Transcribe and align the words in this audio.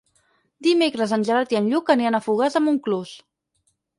Dimecres 0.67 1.13
en 1.17 1.25
Gerard 1.27 1.53
i 1.55 1.59
en 1.59 1.69
Lluc 1.73 1.93
aniran 1.95 2.19
a 2.19 2.23
Fogars 2.29 2.57
de 2.59 2.65
Montclús. 2.69 3.15